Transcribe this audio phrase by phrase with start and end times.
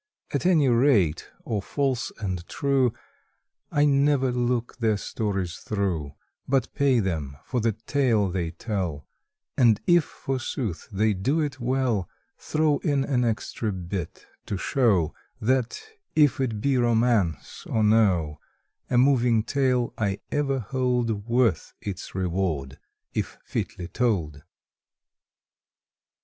[0.31, 2.91] At any rate, or false and true,
[3.71, 6.15] I never look their stories through,
[6.47, 9.05] But pay them for the tale they tell,
[9.55, 12.09] And if forsooth they do it well
[12.39, 15.79] Throw in an extra bit to show That,
[16.15, 18.39] if it be romance or no,
[18.89, 22.79] A moving tale I ever hold Worth its reward
[23.13, 24.41] if fitly told.